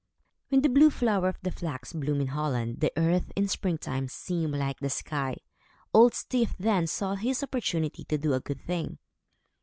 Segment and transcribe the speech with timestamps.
[0.49, 4.07] When the blue flower of the flax bloomed in Holland, the earth, in spring time,
[4.07, 5.37] seemed like the sky.
[5.93, 8.97] Old Styf then saw his opportunity to do a good thing.